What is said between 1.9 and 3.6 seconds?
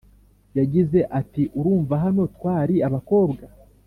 hano twari abakobwa